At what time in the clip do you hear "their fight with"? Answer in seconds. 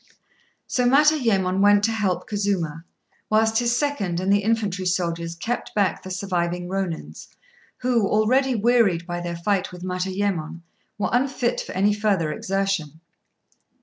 9.21-9.83